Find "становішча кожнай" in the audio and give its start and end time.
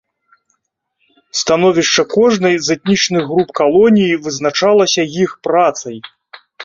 1.41-2.55